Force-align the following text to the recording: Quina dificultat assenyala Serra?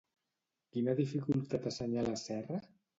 Quina 0.77 0.97
dificultat 1.03 1.71
assenyala 1.75 2.19
Serra? 2.27 2.63